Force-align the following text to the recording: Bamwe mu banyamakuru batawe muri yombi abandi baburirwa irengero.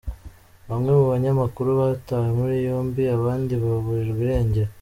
Bamwe 0.69 0.89
mu 0.97 1.05
banyamakuru 1.11 1.69
batawe 1.81 2.29
muri 2.39 2.55
yombi 2.67 3.03
abandi 3.17 3.53
baburirwa 3.63 4.19
irengero. 4.25 4.71